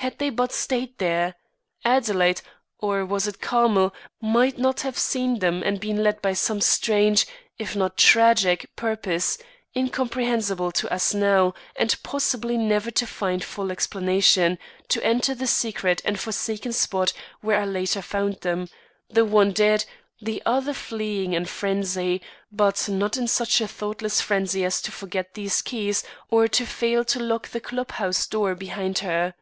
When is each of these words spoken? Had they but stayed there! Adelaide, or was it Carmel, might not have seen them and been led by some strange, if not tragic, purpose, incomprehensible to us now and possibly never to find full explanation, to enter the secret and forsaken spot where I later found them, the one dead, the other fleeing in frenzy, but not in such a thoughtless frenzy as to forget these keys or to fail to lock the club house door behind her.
Had 0.00 0.18
they 0.18 0.30
but 0.30 0.52
stayed 0.52 0.98
there! 0.98 1.34
Adelaide, 1.84 2.40
or 2.78 3.04
was 3.04 3.26
it 3.26 3.40
Carmel, 3.40 3.92
might 4.20 4.56
not 4.56 4.82
have 4.82 4.96
seen 4.96 5.40
them 5.40 5.64
and 5.64 5.80
been 5.80 6.00
led 6.00 6.22
by 6.22 6.32
some 6.32 6.60
strange, 6.60 7.26
if 7.58 7.74
not 7.74 7.96
tragic, 7.96 8.70
purpose, 8.76 9.36
incomprehensible 9.74 10.70
to 10.70 10.88
us 10.92 11.12
now 11.12 11.54
and 11.74 12.00
possibly 12.04 12.56
never 12.56 12.92
to 12.92 13.04
find 13.04 13.42
full 13.42 13.72
explanation, 13.72 14.58
to 14.90 15.02
enter 15.04 15.34
the 15.34 15.48
secret 15.48 16.00
and 16.04 16.20
forsaken 16.20 16.72
spot 16.72 17.12
where 17.40 17.60
I 17.60 17.64
later 17.64 18.00
found 18.00 18.42
them, 18.42 18.68
the 19.08 19.24
one 19.24 19.50
dead, 19.50 19.86
the 20.22 20.40
other 20.46 20.72
fleeing 20.74 21.32
in 21.32 21.46
frenzy, 21.46 22.22
but 22.52 22.88
not 22.88 23.16
in 23.16 23.26
such 23.26 23.60
a 23.60 23.66
thoughtless 23.66 24.20
frenzy 24.20 24.64
as 24.64 24.80
to 24.82 24.92
forget 24.92 25.34
these 25.34 25.62
keys 25.62 26.04
or 26.30 26.46
to 26.46 26.64
fail 26.64 27.04
to 27.06 27.18
lock 27.18 27.48
the 27.48 27.58
club 27.60 27.90
house 27.90 28.28
door 28.28 28.54
behind 28.54 28.98
her. 29.00 29.34